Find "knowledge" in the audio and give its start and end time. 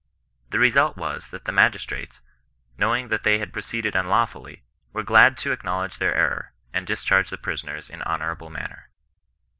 5.63-5.97